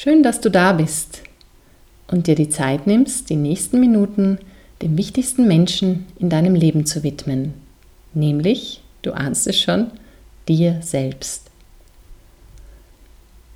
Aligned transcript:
Schön, 0.00 0.22
dass 0.22 0.40
du 0.40 0.48
da 0.48 0.74
bist 0.74 1.22
und 2.06 2.28
dir 2.28 2.36
die 2.36 2.48
Zeit 2.48 2.86
nimmst, 2.86 3.30
die 3.30 3.34
nächsten 3.34 3.80
Minuten 3.80 4.38
dem 4.80 4.96
wichtigsten 4.96 5.48
Menschen 5.48 6.06
in 6.20 6.28
deinem 6.28 6.54
Leben 6.54 6.86
zu 6.86 7.02
widmen, 7.02 7.54
nämlich, 8.14 8.80
du 9.02 9.10
ahnst 9.10 9.48
es 9.48 9.58
schon, 9.58 9.90
dir 10.46 10.78
selbst. 10.82 11.50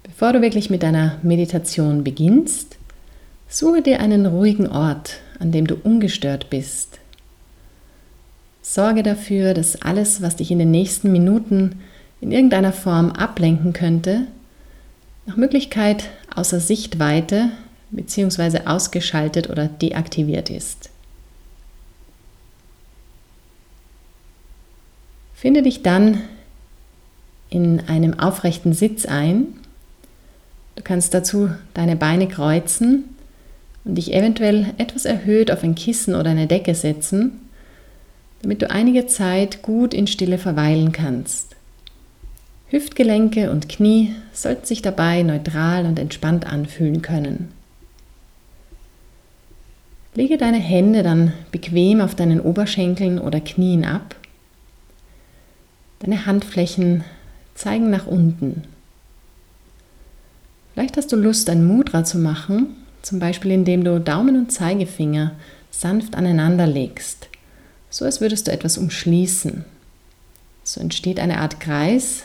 Bevor 0.03 0.33
du 0.33 0.43
wirklich 0.43 0.69
mit 0.69 0.83
deiner 0.83 1.21
Meditation 1.23 2.02
beginnst, 2.02 2.77
suche 3.46 3.80
dir 3.80 4.00
einen 4.00 4.27
ruhigen 4.27 4.66
Ort, 4.66 5.20
an 5.38 5.52
dem 5.52 5.68
du 5.68 5.77
ungestört 5.77 6.50
bist. 6.50 6.98
Sorge 8.62 9.04
dafür, 9.04 9.54
dass 9.54 9.80
alles, 9.80 10.22
was 10.22 10.34
dich 10.34 10.50
in 10.50 10.59
den 10.59 10.72
nächsten 10.72 11.12
Minuten 11.12 11.77
in 12.20 12.32
irgendeiner 12.32 12.72
Form 12.72 13.12
ablenken 13.12 13.72
könnte, 13.72 14.27
nach 15.27 15.36
Möglichkeit 15.36 16.11
außer 16.34 16.61
Sichtweite 16.61 17.50
bzw. 17.91 18.66
ausgeschaltet 18.66 19.51
oder 19.51 19.69
deaktiviert 19.69 20.51
ist. 20.51 20.91
Finde 25.34 25.62
dich 25.62 25.83
dann 25.83 26.23
in 27.50 27.80
einem 27.88 28.19
aufrechten 28.19 28.73
Sitz 28.73 29.06
ein. 29.06 29.48
Du 30.77 30.83
kannst 30.83 31.12
dazu 31.14 31.50
deine 31.75 31.97
Beine 31.97 32.28
kreuzen 32.28 33.05
und 33.84 33.97
dich 33.97 34.14
eventuell 34.14 34.73
etwas 34.78 35.05
erhöht 35.05 35.50
auf 35.50 35.62
ein 35.62 35.75
Kissen 35.75 36.14
oder 36.14 36.30
eine 36.30 36.47
Decke 36.47 36.75
setzen, 36.75 37.41
damit 38.41 38.62
du 38.62 38.70
einige 38.70 39.06
Zeit 39.06 39.62
gut 39.62 39.92
in 39.92 40.06
Stille 40.06 40.39
verweilen 40.39 40.92
kannst. 40.92 41.52
Hüftgelenke 42.73 43.51
und 43.51 43.69
Knie 43.69 44.15
sollten 44.33 44.65
sich 44.65 44.81
dabei 44.81 45.23
neutral 45.23 45.85
und 45.85 45.99
entspannt 45.99 46.47
anfühlen 46.47 47.03
können. 47.03 47.53
Lege 50.14 50.39
deine 50.39 50.59
Hände 50.59 51.03
dann 51.03 51.34
bequem 51.51 52.01
auf 52.01 52.14
deinen 52.14 52.41
Oberschenkeln 52.41 53.19
oder 53.19 53.41
Knien 53.41 53.84
ab. 53.84 54.17
Deine 55.98 56.25
Handflächen 56.25 57.05
zeigen 57.55 57.91
nach 57.91 58.06
unten. 58.06 58.64
Vielleicht 60.73 60.97
hast 60.97 61.12
du 61.12 61.17
Lust, 61.17 61.51
ein 61.51 61.67
Mudra 61.67 62.05
zu 62.05 62.19
machen, 62.19 62.69
zum 63.03 63.19
Beispiel 63.19 63.51
indem 63.51 63.84
du 63.84 64.01
Daumen 64.01 64.36
und 64.36 64.51
Zeigefinger 64.51 65.33
sanft 65.70 66.14
aneinander 66.14 66.67
legst, 66.67 67.29
so 67.91 68.07
als 68.07 68.23
würdest 68.23 68.47
du 68.47 68.53
etwas 68.53 68.79
umschließen. 68.79 69.67
So 70.64 70.81
entsteht 70.81 71.20
eine 71.20 71.39
Art 71.39 71.61
Kreis, 71.61 72.25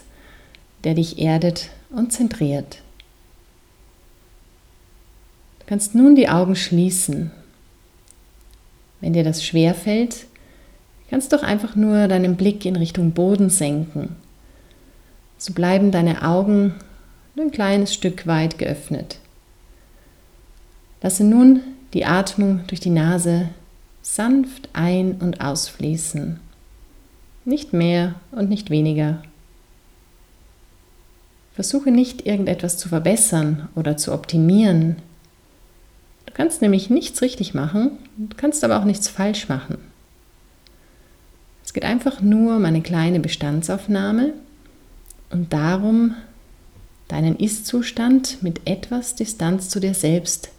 der 0.88 0.94
dich 0.94 1.20
erdet 1.20 1.70
und 1.90 2.14
zentriert. 2.14 2.78
Du 5.60 5.66
kannst 5.66 5.96
nun 5.96 6.16
die 6.16 6.30
Augen 6.30 6.56
schließen. 6.56 7.30
Wenn 9.02 9.12
dir 9.12 9.26
das 9.26 9.44
schwer 9.44 9.76
fällt, 9.76 10.28
kannst 11.10 11.34
du 11.34 11.36
doch 11.36 11.44
einfach 11.44 11.76
nur 11.76 12.08
deinen 12.08 12.38
Blick 12.38 12.64
in 12.64 12.78
Richtung 12.78 13.12
Boden 13.12 13.50
senken. 13.50 14.16
So 15.38 15.52
bleiben 15.52 15.92
deine 15.92 16.22
Augen 16.22 16.74
nur 17.36 17.48
ein 17.48 17.52
kleines 17.52 17.94
Stück 17.94 18.26
weit 18.26 18.58
geöffnet. 18.58 19.20
Lasse 21.02 21.26
nun 21.26 21.64
die 21.94 22.06
Atmung 22.06 22.62
durch 22.68 22.80
die 22.80 22.92
Nase 22.92 23.50
sanft 24.02 24.70
ein- 24.72 25.18
und 25.20 25.42
ausfließen. 25.42 26.40
Nicht 27.44 27.74
mehr 27.74 28.16
und 28.32 28.48
nicht 28.48 28.70
weniger. 28.70 29.22
Versuche 31.58 31.90
nicht 31.90 32.28
irgendetwas 32.28 32.78
zu 32.78 32.88
verbessern 32.88 33.68
oder 33.74 33.98
zu 33.98 34.14
optimieren. 34.14 34.98
Du 36.28 36.34
kannst 36.34 36.62
nämlich 36.62 36.92
nichts 36.92 37.24
richtig 37.24 37.56
machen, 37.56 37.98
du 38.16 38.38
kannst 38.38 38.64
aber 38.64 38.78
auch 38.78 38.84
nichts 38.84 39.08
falsch 39.08 39.50
machen. 39.50 39.80
Es 41.66 41.74
geht 41.74 41.84
einfach 41.84 42.22
nur 42.22 42.58
um 42.58 42.64
eine 42.64 42.84
kleine 42.84 43.20
Bestandsaufnahme 43.20 44.34
und 45.32 45.52
darum, 45.52 46.14
deinen 47.08 47.36
Ist-Zustand 47.36 48.44
mit 48.44 48.62
etwas 48.66 49.16
Distanz 49.16 49.68
zu 49.70 49.80
dir 49.80 49.96
selbst 49.96 50.50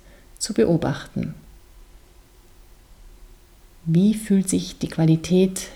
zu 0.40 0.52
beobachten. 0.52 1.34
Wie 3.84 4.14
fühlt 4.14 4.48
sich 4.48 4.80
die 4.80 4.88
Qualität 4.88 5.68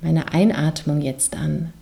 meiner 0.00 0.34
Einatmung 0.34 1.00
jetzt 1.00 1.36
an? 1.36 1.72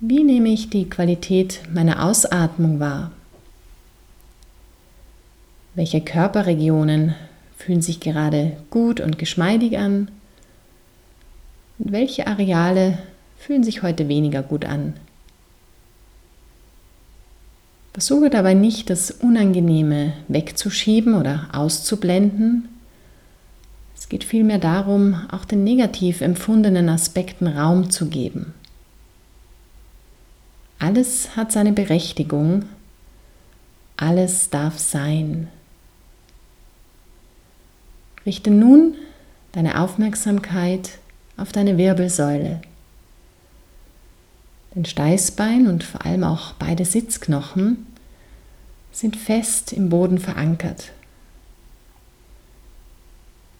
Wie 0.00 0.24
nehme 0.24 0.50
ich 0.50 0.68
die 0.68 0.90
Qualität 0.90 1.62
meiner 1.72 2.04
Ausatmung 2.04 2.80
wahr? 2.80 3.12
Welche 5.74 6.02
Körperregionen 6.02 7.14
fühlen 7.56 7.80
sich 7.80 8.00
gerade 8.00 8.58
gut 8.68 9.00
und 9.00 9.18
geschmeidig 9.18 9.78
an? 9.78 10.08
Und 11.78 11.92
welche 11.92 12.26
Areale 12.26 12.98
fühlen 13.38 13.64
sich 13.64 13.82
heute 13.82 14.06
weniger 14.06 14.42
gut 14.42 14.66
an? 14.66 14.92
Versuche 17.94 18.28
dabei 18.28 18.52
nicht, 18.52 18.90
das 18.90 19.10
Unangenehme 19.10 20.12
wegzuschieben 20.28 21.14
oder 21.14 21.48
auszublenden. 21.54 22.68
Es 23.96 24.10
geht 24.10 24.24
vielmehr 24.24 24.58
darum, 24.58 25.26
auch 25.32 25.46
den 25.46 25.64
negativ 25.64 26.20
empfundenen 26.20 26.90
Aspekten 26.90 27.46
Raum 27.46 27.88
zu 27.88 28.10
geben. 28.10 28.52
Alles 30.78 31.36
hat 31.36 31.52
seine 31.52 31.72
Berechtigung, 31.72 32.64
alles 33.96 34.50
darf 34.50 34.78
sein. 34.78 35.48
Richte 38.26 38.50
nun 38.50 38.94
deine 39.52 39.80
Aufmerksamkeit 39.80 40.98
auf 41.36 41.52
deine 41.52 41.78
Wirbelsäule. 41.78 42.60
Dein 44.74 44.84
Steißbein 44.84 45.68
und 45.68 45.84
vor 45.84 46.04
allem 46.04 46.24
auch 46.24 46.52
beide 46.54 46.84
Sitzknochen 46.84 47.86
sind 48.92 49.16
fest 49.16 49.72
im 49.72 49.88
Boden 49.88 50.18
verankert. 50.18 50.92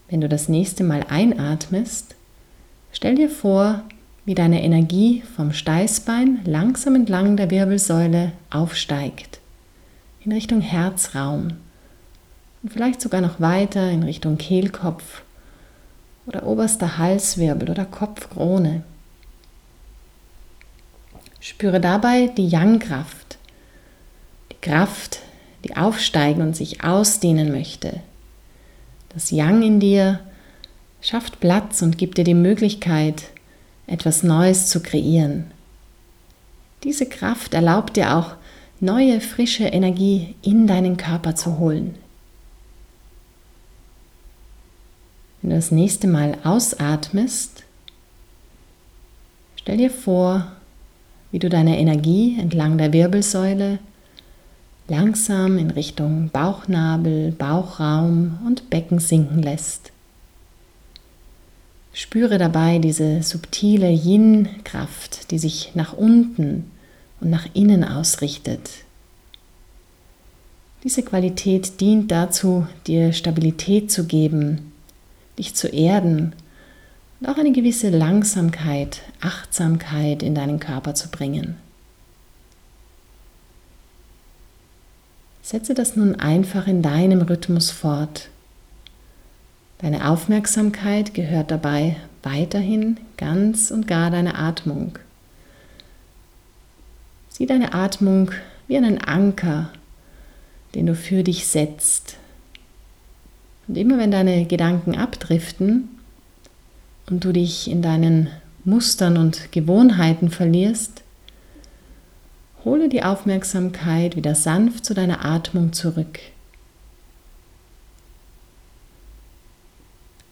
Wenn 0.08 0.20
du 0.20 0.28
das 0.28 0.48
nächste 0.48 0.84
Mal 0.84 1.04
einatmest, 1.08 2.14
stell 2.92 3.14
dir 3.14 3.30
vor, 3.30 3.82
wie 4.26 4.34
deine 4.34 4.62
Energie 4.62 5.22
vom 5.36 5.52
Steißbein 5.52 6.40
langsam 6.44 6.96
entlang 6.96 7.36
der 7.36 7.50
Wirbelsäule 7.50 8.32
aufsteigt, 8.50 9.38
in 10.24 10.32
Richtung 10.32 10.60
Herzraum 10.60 11.52
und 12.62 12.72
vielleicht 12.72 13.00
sogar 13.00 13.20
noch 13.20 13.40
weiter 13.40 13.88
in 13.88 14.02
Richtung 14.02 14.36
Kehlkopf 14.36 15.22
oder 16.26 16.44
oberster 16.44 16.98
Halswirbel 16.98 17.70
oder 17.70 17.84
Kopfkrone. 17.84 18.82
Spüre 21.38 21.80
dabei 21.80 22.26
die 22.26 22.48
Yang-Kraft, 22.48 23.38
die 24.50 24.60
Kraft, 24.60 25.20
die 25.64 25.76
aufsteigen 25.76 26.42
und 26.42 26.56
sich 26.56 26.82
ausdehnen 26.82 27.52
möchte. 27.52 28.00
Das 29.10 29.30
Yang 29.30 29.62
in 29.62 29.78
dir 29.78 30.18
schafft 31.00 31.38
Platz 31.38 31.82
und 31.82 31.96
gibt 31.96 32.18
dir 32.18 32.24
die 32.24 32.34
Möglichkeit, 32.34 33.26
etwas 33.86 34.22
Neues 34.22 34.66
zu 34.66 34.80
kreieren. 34.80 35.50
Diese 36.84 37.06
Kraft 37.06 37.54
erlaubt 37.54 37.96
dir 37.96 38.16
auch, 38.16 38.34
neue, 38.80 39.20
frische 39.20 39.64
Energie 39.64 40.34
in 40.42 40.66
deinen 40.66 40.96
Körper 40.96 41.34
zu 41.34 41.58
holen. 41.58 41.94
Wenn 45.40 45.50
du 45.50 45.56
das 45.56 45.70
nächste 45.70 46.06
Mal 46.06 46.36
ausatmest, 46.44 47.64
stell 49.56 49.76
dir 49.78 49.90
vor, 49.90 50.52
wie 51.30 51.38
du 51.38 51.48
deine 51.48 51.78
Energie 51.78 52.38
entlang 52.38 52.78
der 52.78 52.92
Wirbelsäule 52.92 53.78
langsam 54.88 55.58
in 55.58 55.70
Richtung 55.70 56.30
Bauchnabel, 56.30 57.32
Bauchraum 57.32 58.38
und 58.46 58.70
Becken 58.70 58.98
sinken 58.98 59.42
lässt. 59.42 59.92
Spüre 61.98 62.36
dabei 62.36 62.78
diese 62.78 63.22
subtile 63.22 63.88
Yin-Kraft, 63.88 65.30
die 65.30 65.38
sich 65.38 65.70
nach 65.72 65.94
unten 65.94 66.70
und 67.22 67.30
nach 67.30 67.46
innen 67.54 67.84
ausrichtet. 67.84 68.68
Diese 70.84 71.02
Qualität 71.02 71.80
dient 71.80 72.10
dazu, 72.10 72.66
dir 72.86 73.14
Stabilität 73.14 73.90
zu 73.90 74.04
geben, 74.04 74.72
dich 75.38 75.54
zu 75.54 75.68
erden 75.68 76.34
und 77.20 77.28
auch 77.28 77.38
eine 77.38 77.52
gewisse 77.52 77.88
Langsamkeit, 77.88 79.00
Achtsamkeit 79.22 80.22
in 80.22 80.34
deinen 80.34 80.60
Körper 80.60 80.94
zu 80.94 81.08
bringen. 81.08 81.56
Setze 85.40 85.72
das 85.72 85.96
nun 85.96 86.14
einfach 86.16 86.66
in 86.66 86.82
deinem 86.82 87.22
Rhythmus 87.22 87.70
fort 87.70 88.28
Deine 89.78 90.08
Aufmerksamkeit 90.08 91.12
gehört 91.12 91.50
dabei 91.50 91.96
weiterhin 92.22 92.98
ganz 93.18 93.70
und 93.70 93.86
gar 93.86 94.10
deiner 94.10 94.38
Atmung. 94.38 94.98
Sieh 97.28 97.44
deine 97.44 97.74
Atmung 97.74 98.30
wie 98.68 98.78
einen 98.78 98.98
Anker, 98.98 99.70
den 100.74 100.86
du 100.86 100.94
für 100.94 101.22
dich 101.22 101.46
setzt. 101.46 102.16
Und 103.68 103.76
immer 103.76 103.98
wenn 103.98 104.10
deine 104.10 104.46
Gedanken 104.46 104.96
abdriften 104.96 105.88
und 107.10 107.24
du 107.24 107.32
dich 107.32 107.70
in 107.70 107.82
deinen 107.82 108.30
Mustern 108.64 109.18
und 109.18 109.52
Gewohnheiten 109.52 110.30
verlierst, 110.30 111.02
hole 112.64 112.88
die 112.88 113.02
Aufmerksamkeit 113.02 114.16
wieder 114.16 114.34
sanft 114.34 114.86
zu 114.86 114.94
deiner 114.94 115.24
Atmung 115.24 115.74
zurück. 115.74 116.18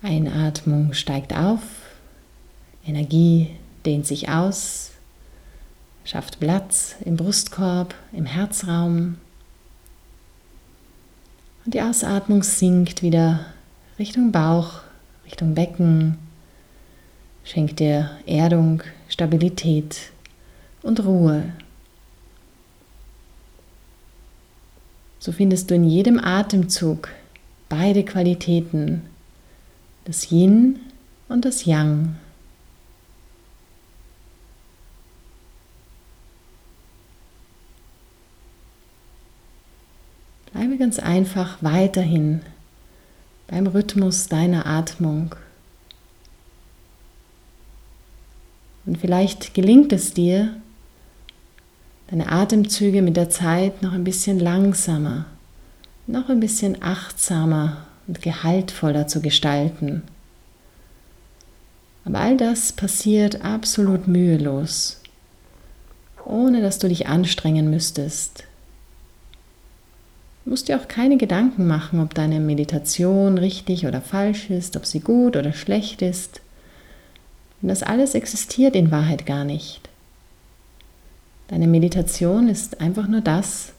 Einatmung 0.05 0.93
steigt 0.93 1.35
auf, 1.35 1.63
Energie 2.85 3.49
dehnt 3.87 4.07
sich 4.07 4.29
aus, 4.29 4.93
schafft 6.05 6.41
Platz 6.41 6.97
im 7.05 7.17
Brustkorb, 7.17 7.95
im 8.13 8.27
Herzraum. 8.27 9.17
Und 11.65 11.73
die 11.73 11.81
Ausatmung 11.81 12.43
sinkt 12.43 13.01
wieder 13.03 13.47
Richtung 13.99 14.31
Bauch, 14.31 14.83
Richtung 15.25 15.55
Becken, 15.55 16.19
schenkt 17.43 17.81
dir 17.81 18.11
Erdung, 18.27 18.83
Stabilität 19.09 20.13
und 20.83 21.03
Ruhe. 21.03 21.45
So 25.19 25.33
findest 25.33 25.71
du 25.71 25.75
in 25.77 25.85
jedem 25.85 26.19
Atemzug 26.19 27.09
beide 27.71 28.05
Qualitäten, 28.05 29.14
das 30.05 30.31
Yin 30.31 30.81
und 31.29 31.45
das 31.45 31.65
Yang. 31.65 32.17
Bleibe 40.53 40.77
ganz 40.77 40.99
einfach 40.99 41.59
weiterhin 41.63 42.43
beim 43.49 43.67
Rhythmus 43.67 44.29
deiner 44.29 44.67
Atmung. 44.67 45.35
Und 48.87 48.99
vielleicht 48.99 49.55
gelingt 49.55 49.93
es 49.93 50.13
dir, 50.13 50.55
deine 52.09 52.31
Atemzüge 52.31 53.01
mit 53.03 53.17
der 53.17 53.31
Zeit 53.31 53.83
noch 53.83 53.93
ein 53.93 54.05
bisschen 54.05 54.39
langsamer, 54.39 55.25
noch 56.07 56.29
ein 56.29 56.39
bisschen 56.39 56.83
achtsamer 56.83 57.87
und 58.07 58.23
gehaltvoller 58.23 59.07
zu 59.07 59.21
gestalten. 59.21 60.03
Aber 62.05 62.19
all 62.19 62.37
das 62.37 62.73
passiert 62.73 63.45
absolut 63.45 64.09
mühelos, 64.09 65.01
ohne 66.25 66.61
dass 66.61 66.79
du 66.79 66.89
dich 66.89 67.07
anstrengen 67.07 67.71
müsstest. 67.71 68.45
Du 70.45 70.51
musst 70.51 70.69
dir 70.69 70.79
auch 70.79 70.89
keine 70.89 71.17
Gedanken 71.17 71.67
machen, 71.67 72.01
ob 72.01 72.13
deine 72.13 72.41
Meditation 72.41 73.39
richtig 73.39 73.87
oder 73.87 74.03
falsch 74.03 74.51
ist, 74.51 74.77
ob 74.77 74.85
sie 74.85 75.01
gut 75.01 75.37
oder 75.37 75.55
schlecht 75.55 76.03
ist. 76.03 76.43
Denn 77.63 77.71
das 77.71 77.83
alles 77.83 78.15
existiert 78.15 78.77
in 78.77 78.91
Wahrheit 78.91 79.25
gar 79.25 79.45
nicht. 79.45 79.89
Deine 81.49 81.67
Meditation 81.67 82.49
ist 82.49 82.83
einfach 82.83 83.09
nur 83.09 83.23
das, 83.23 83.73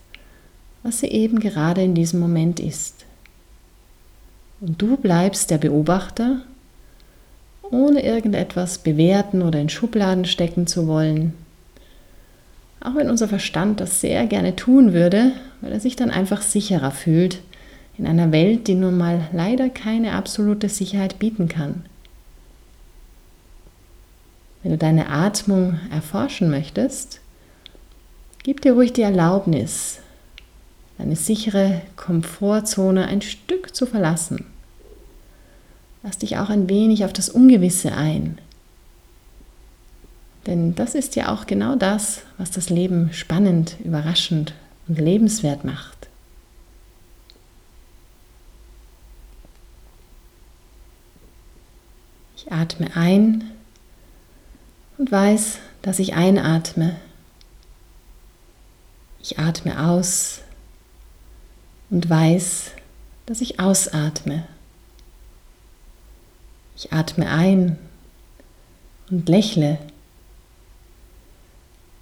was 0.82 1.00
sie 1.00 1.08
eben 1.08 1.38
gerade 1.38 1.82
in 1.82 1.94
diesem 1.94 2.18
Moment 2.18 2.58
ist. 2.58 2.95
Und 4.60 4.80
du 4.80 4.96
bleibst 4.96 5.50
der 5.50 5.58
Beobachter, 5.58 6.42
ohne 7.62 8.02
irgendetwas 8.02 8.78
bewerten 8.78 9.42
oder 9.42 9.60
in 9.60 9.68
Schubladen 9.68 10.24
stecken 10.24 10.66
zu 10.66 10.86
wollen. 10.86 11.34
Auch 12.80 12.94
wenn 12.94 13.10
unser 13.10 13.28
Verstand 13.28 13.80
das 13.80 14.00
sehr 14.00 14.26
gerne 14.26 14.54
tun 14.56 14.92
würde, 14.92 15.32
weil 15.60 15.72
er 15.72 15.80
sich 15.80 15.96
dann 15.96 16.10
einfach 16.10 16.42
sicherer 16.42 16.92
fühlt 16.92 17.40
in 17.98 18.06
einer 18.06 18.30
Welt, 18.30 18.68
die 18.68 18.74
nun 18.74 18.96
mal 18.96 19.28
leider 19.32 19.68
keine 19.68 20.12
absolute 20.12 20.68
Sicherheit 20.68 21.18
bieten 21.18 21.48
kann. 21.48 21.84
Wenn 24.62 24.72
du 24.72 24.78
deine 24.78 25.08
Atmung 25.08 25.80
erforschen 25.90 26.50
möchtest, 26.50 27.20
Gib 28.46 28.60
dir 28.60 28.74
ruhig 28.74 28.92
die 28.92 29.02
Erlaubnis, 29.02 29.98
deine 30.98 31.16
sichere 31.16 31.82
Komfortzone 31.96 33.06
ein 33.06 33.22
Stück 33.22 33.74
zu 33.74 33.86
verlassen. 33.86 34.46
Lass 36.02 36.18
dich 36.18 36.38
auch 36.38 36.50
ein 36.50 36.68
wenig 36.68 37.04
auf 37.04 37.12
das 37.12 37.28
Ungewisse 37.28 37.92
ein. 37.92 38.38
Denn 40.46 40.74
das 40.74 40.94
ist 40.94 41.16
ja 41.16 41.32
auch 41.32 41.46
genau 41.46 41.74
das, 41.74 42.22
was 42.38 42.50
das 42.52 42.70
Leben 42.70 43.12
spannend, 43.12 43.76
überraschend 43.84 44.54
und 44.86 44.98
lebenswert 44.98 45.64
macht. 45.64 46.08
Ich 52.36 52.52
atme 52.52 52.94
ein 52.94 53.50
und 54.98 55.10
weiß, 55.10 55.58
dass 55.82 55.98
ich 55.98 56.14
einatme 56.14 56.94
ich 59.28 59.40
atme 59.40 59.84
aus 59.88 60.42
und 61.90 62.08
weiß, 62.08 62.72
dass 63.26 63.40
ich 63.40 63.60
ausatme. 63.60 64.46
Ich 66.76 66.92
atme 66.92 67.28
ein 67.28 67.78
und 69.10 69.28
lächle. 69.28 69.78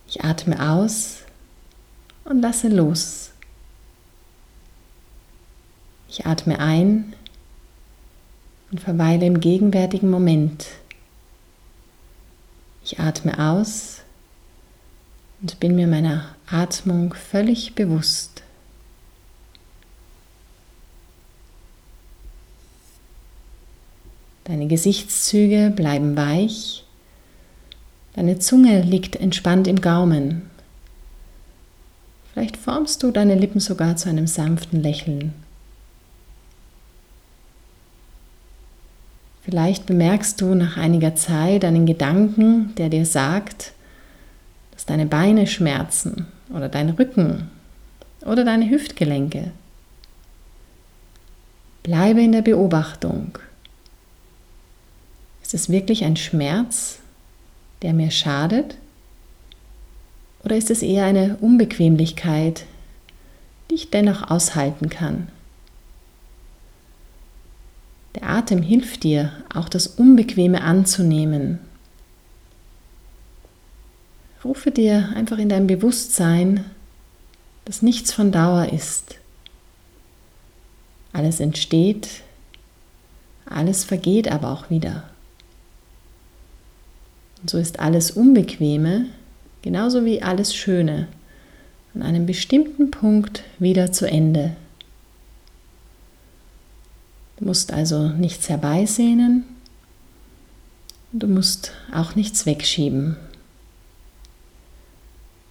Ich 0.06 0.24
atme 0.24 0.70
aus 0.70 1.18
und 2.24 2.40
lasse 2.40 2.68
los. 2.68 3.30
Ich 6.08 6.26
atme 6.26 6.60
ein 6.60 7.14
und 8.70 8.80
verweile 8.80 9.26
im 9.26 9.40
gegenwärtigen 9.40 10.10
Moment. 10.10 10.66
Ich 12.84 13.00
atme 13.00 13.38
aus 13.38 14.02
und 15.40 15.58
bin 15.58 15.74
mir 15.74 15.88
meiner 15.88 16.36
Atmung 16.46 17.14
völlig 17.14 17.74
bewusst. 17.74 18.43
Deine 24.44 24.66
Gesichtszüge 24.66 25.72
bleiben 25.74 26.16
weich, 26.18 26.84
deine 28.14 28.38
Zunge 28.38 28.82
liegt 28.82 29.16
entspannt 29.16 29.66
im 29.66 29.80
Gaumen. 29.80 30.50
Vielleicht 32.30 32.58
formst 32.58 33.02
du 33.02 33.10
deine 33.10 33.36
Lippen 33.36 33.58
sogar 33.58 33.96
zu 33.96 34.10
einem 34.10 34.26
sanften 34.26 34.82
Lächeln. 34.82 35.32
Vielleicht 39.44 39.86
bemerkst 39.86 40.40
du 40.42 40.54
nach 40.54 40.76
einiger 40.76 41.14
Zeit 41.14 41.64
einen 41.64 41.86
Gedanken, 41.86 42.74
der 42.76 42.90
dir 42.90 43.06
sagt, 43.06 43.72
dass 44.72 44.84
deine 44.84 45.06
Beine 45.06 45.46
schmerzen 45.46 46.26
oder 46.52 46.68
dein 46.68 46.90
Rücken 46.90 47.50
oder 48.26 48.44
deine 48.44 48.68
Hüftgelenke. 48.68 49.52
Bleibe 51.82 52.22
in 52.22 52.32
der 52.32 52.42
Beobachtung. 52.42 53.38
Es 55.54 55.68
wirklich 55.68 56.04
ein 56.04 56.16
Schmerz, 56.16 56.98
der 57.82 57.92
mir 57.94 58.10
schadet? 58.10 58.76
Oder 60.44 60.56
ist 60.56 60.70
es 60.70 60.82
eher 60.82 61.04
eine 61.04 61.36
Unbequemlichkeit, 61.40 62.66
die 63.70 63.76
ich 63.76 63.90
dennoch 63.90 64.30
aushalten 64.30 64.90
kann? 64.90 65.28
Der 68.14 68.28
Atem 68.28 68.62
hilft 68.62 69.04
dir, 69.04 69.32
auch 69.52 69.68
das 69.68 69.86
Unbequeme 69.86 70.60
anzunehmen 70.60 71.58
Rufe 74.44 74.70
dir 74.70 75.10
einfach 75.14 75.38
in 75.38 75.48
dein 75.48 75.66
Bewusstsein, 75.66 76.70
dass 77.64 77.80
nichts 77.80 78.12
von 78.12 78.30
Dauer 78.30 78.70
ist. 78.72 79.16
Alles 81.14 81.40
entsteht, 81.40 82.08
alles 83.46 83.84
vergeht 83.84 84.30
aber 84.30 84.50
auch 84.50 84.68
wieder. 84.68 85.04
Und 87.44 87.50
so 87.50 87.58
ist 87.58 87.78
alles 87.78 88.10
Unbequeme, 88.10 89.04
genauso 89.60 90.06
wie 90.06 90.22
alles 90.22 90.54
Schöne, 90.54 91.08
an 91.94 92.00
einem 92.00 92.24
bestimmten 92.24 92.90
Punkt 92.90 93.42
wieder 93.58 93.92
zu 93.92 94.08
Ende. 94.08 94.56
Du 97.36 97.44
musst 97.44 97.70
also 97.70 98.08
nichts 98.08 98.48
herbeisehnen, 98.48 99.44
du 101.12 101.26
musst 101.26 101.72
auch 101.92 102.14
nichts 102.14 102.46
wegschieben. 102.46 103.18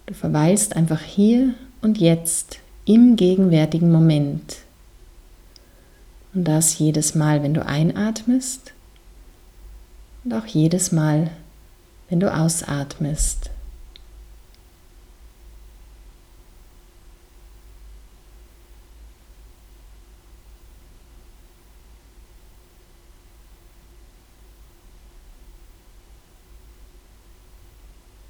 Du 0.08 0.16
verweilst 0.16 0.76
einfach 0.76 1.04
hier 1.04 1.54
und 1.84 2.00
jetzt 2.00 2.58
im 2.86 3.18
gegenwärtigen 3.18 3.92
Moment. 3.92 4.56
Und 6.34 6.46
das 6.46 6.80
jedes 6.80 7.14
Mal, 7.14 7.44
wenn 7.44 7.54
du 7.54 7.64
einatmest 7.64 8.74
und 10.24 10.34
auch 10.34 10.48
jedes 10.48 10.92
Mal, 10.92 11.30
wenn 12.13 12.20
du 12.20 12.32
ausatmest. 12.32 13.50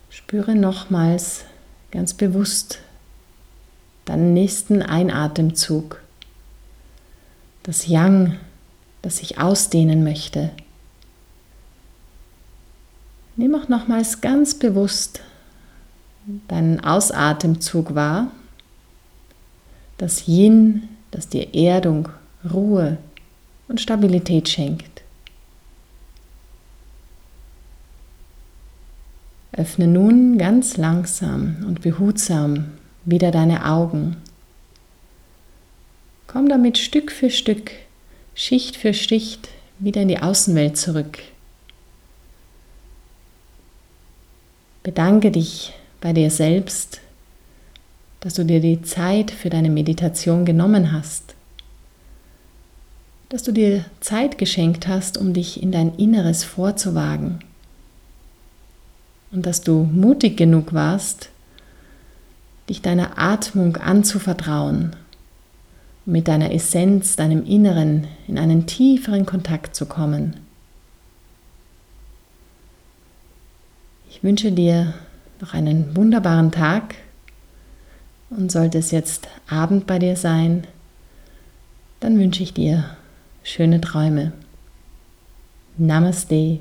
Spüre 0.09 0.55
nochmals 0.55 1.43
ganz 1.91 2.13
bewusst 2.13 2.79
deinen 4.05 4.33
nächsten 4.33 4.81
Einatemzug, 4.81 6.01
das 7.63 7.87
Yang, 7.87 8.39
das 9.01 9.17
sich 9.17 9.39
ausdehnen 9.39 10.05
möchte. 10.05 10.51
Nimm 13.35 13.55
auch 13.55 13.67
nochmals 13.67 14.21
ganz 14.21 14.53
bewusst 14.53 15.21
deinen 16.47 16.79
Ausatemzug 16.79 17.95
wahr. 17.95 18.31
Das 19.97 20.27
Yin, 20.27 20.87
das 21.11 21.29
dir 21.29 21.53
Erdung, 21.53 22.09
Ruhe 22.51 22.97
und 23.67 23.81
Stabilität 23.81 24.49
schenkt. 24.49 25.01
Öffne 29.51 29.87
nun 29.87 30.37
ganz 30.37 30.77
langsam 30.77 31.57
und 31.67 31.81
behutsam 31.81 32.71
wieder 33.05 33.31
deine 33.31 33.65
Augen. 33.65 34.17
Komm 36.27 36.49
damit 36.49 36.79
Stück 36.79 37.11
für 37.11 37.29
Stück, 37.29 37.71
Schicht 38.33 38.75
für 38.75 38.93
Schicht 38.93 39.49
wieder 39.77 40.01
in 40.01 40.07
die 40.07 40.19
Außenwelt 40.19 40.77
zurück. 40.77 41.19
Bedanke 44.83 45.31
dich 45.31 45.73
bei 46.01 46.11
dir 46.11 46.29
selbst, 46.29 46.99
dass 48.19 48.33
du 48.33 48.43
dir 48.43 48.59
die 48.59 48.81
Zeit 48.81 49.31
für 49.31 49.49
deine 49.49 49.69
Meditation 49.69 50.43
genommen 50.43 50.91
hast, 50.91 51.35
dass 53.29 53.43
du 53.43 53.53
dir 53.53 53.85
Zeit 54.01 54.37
geschenkt 54.37 54.87
hast, 54.87 55.17
um 55.17 55.33
dich 55.33 55.63
in 55.63 55.71
dein 55.71 55.95
Inneres 55.95 56.43
vorzuwagen 56.43 57.39
und 59.31 59.45
dass 59.45 59.61
du 59.61 59.89
mutig 59.91 60.37
genug 60.37 60.73
warst, 60.73 61.29
dich 62.69 62.81
deiner 62.81 63.17
Atmung 63.17 63.77
anzuvertrauen, 63.77 64.95
um 66.05 66.11
mit 66.11 66.27
deiner 66.27 66.51
Essenz, 66.51 67.15
deinem 67.15 67.45
Inneren 67.45 68.07
in 68.27 68.37
einen 68.37 68.67
tieferen 68.67 69.25
Kontakt 69.25 69.75
zu 69.75 69.85
kommen. 69.85 70.42
Ich 74.15 74.24
wünsche 74.24 74.51
dir 74.51 74.93
noch 75.41 75.55
einen 75.55 75.96
wunderbaren 75.98 76.51
Tag 76.51 76.93
und 78.29 78.51
sollte 78.51 78.77
es 78.77 78.91
jetzt 78.91 79.27
Abend 79.50 79.88
bei 79.88 79.98
dir 79.98 80.15
sein, 80.15 80.67
dann 82.00 82.20
wünsche 82.20 82.43
ich 82.43 82.53
dir 82.53 82.96
schöne 83.41 83.82
Träume. 83.82 84.32
Namaste. 85.77 86.60